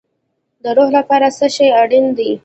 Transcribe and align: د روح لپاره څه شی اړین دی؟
د 0.63 0.65
روح 0.77 0.89
لپاره 0.97 1.27
څه 1.37 1.47
شی 1.55 1.67
اړین 1.81 2.05
دی؟ 2.17 2.31